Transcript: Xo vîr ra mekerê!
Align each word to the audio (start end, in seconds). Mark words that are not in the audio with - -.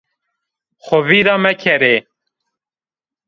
Xo 0.83 0.97
vîr 1.07 1.25
ra 1.27 1.35
mekerê! 1.43 1.95